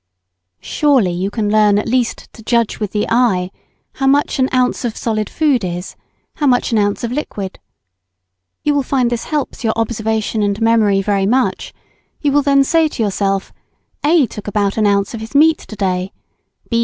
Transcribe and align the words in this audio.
Surely 0.63 1.11
you 1.11 1.29
can 1.29 1.51
learn 1.51 1.77
at 1.77 1.87
least 1.87 2.27
to 2.33 2.41
judge 2.41 2.79
with 2.79 2.91
the 2.91 3.05
eye 3.07 3.51
how 3.97 4.07
much 4.07 4.39
an 4.39 4.49
oz. 4.51 4.83
of 4.83 4.97
solid 4.97 5.29
food 5.29 5.63
is, 5.63 5.95
how 6.37 6.47
much 6.47 6.71
an 6.71 6.79
oz. 6.79 7.03
of 7.03 7.11
liquid. 7.11 7.59
You 8.63 8.73
will 8.73 8.81
find 8.81 9.11
this 9.11 9.25
helps 9.25 9.63
your 9.63 9.73
observation 9.77 10.41
and 10.41 10.59
memory 10.59 11.03
very 11.03 11.27
much, 11.27 11.71
you 12.19 12.31
will 12.31 12.41
then 12.41 12.63
say 12.63 12.87
to 12.87 13.03
yourself, 13.03 13.53
"A. 14.03 14.25
took 14.25 14.47
about 14.47 14.75
an 14.77 14.87
oz. 14.87 15.13
of 15.13 15.19
his 15.21 15.35
meat 15.35 15.59
to 15.59 15.75
day;" 15.75 16.11
"B. 16.71 16.79